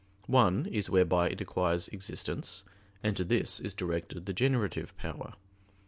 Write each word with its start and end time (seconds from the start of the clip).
One 0.25 0.65
is 0.65 0.89
whereby 0.89 1.29
it 1.29 1.41
acquires 1.41 1.87
existence, 1.89 2.63
and 3.03 3.15
to 3.17 3.23
this 3.23 3.59
is 3.59 3.75
directed 3.75 4.25
the 4.25 4.33
generative 4.33 4.97
power. 4.97 5.33